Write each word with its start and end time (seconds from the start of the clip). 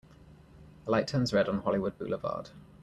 A 0.87 0.89
light 0.89 1.07
turns 1.07 1.31
red 1.31 1.47
on 1.47 1.59
Hollywood 1.59 1.99
Boulevard. 1.99 2.49